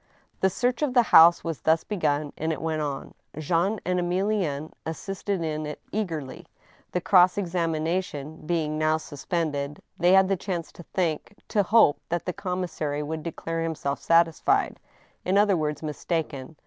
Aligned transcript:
The 0.39 0.49
search 0.49 0.81
of 0.81 0.95
the 0.95 1.03
house 1.13 1.43
was 1.43 1.61
thus 1.61 1.83
begun, 1.83 2.33
and 2.35 2.51
it 2.51 2.59
went 2.59 2.81
on. 2.81 3.13
Jean 3.37 3.79
and 3.85 3.99
Emilienne 3.99 4.71
assisted 4.83 5.43
in 5.43 5.67
it 5.67 5.79
eagerly. 5.91 6.47
The 6.91 7.01
cross 7.01 7.35
examina 7.35 8.03
tion 8.03 8.47
being 8.47 8.79
now 8.79 8.97
suspended, 8.97 9.79
they 9.99 10.13
had 10.13 10.27
the 10.27 10.35
chance 10.35 10.71
to 10.71 10.81
think, 10.81 11.35
to 11.49 11.63
hoj)e 11.63 11.97
that 12.09 12.25
the 12.25 12.33
commissary 12.33 13.03
would 13.03 13.21
declare 13.21 13.61
himself 13.61 13.99
satisfied— 14.01 14.79
in 15.23 15.37
other 15.37 15.55
words, 15.55 15.83
mistaken. 15.83 16.55